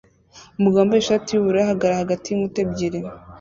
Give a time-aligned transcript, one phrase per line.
[0.57, 2.99] Umugabo wambaye ishati yubururu ahagarara hagati yinkuta ebyiri